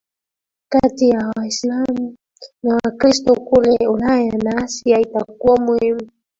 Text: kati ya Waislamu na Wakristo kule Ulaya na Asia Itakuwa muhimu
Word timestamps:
kati 0.69 1.09
ya 1.09 1.29
Waislamu 1.37 2.15
na 2.63 2.75
Wakristo 2.83 3.35
kule 3.35 3.87
Ulaya 3.87 4.37
na 4.37 4.57
Asia 4.63 4.99
Itakuwa 4.99 5.57
muhimu 5.59 6.01